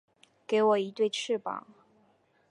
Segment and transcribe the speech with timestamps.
[0.47, 1.67] 给我一对翅膀